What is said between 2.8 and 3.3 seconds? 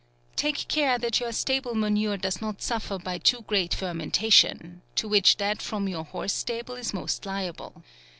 by